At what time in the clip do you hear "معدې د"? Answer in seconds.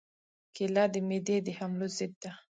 1.07-1.47